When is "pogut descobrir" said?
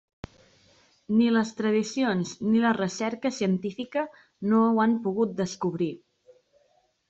5.07-5.95